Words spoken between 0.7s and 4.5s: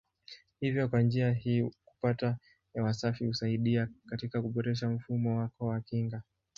kwa njia hii kupata hewa safi husaidia katika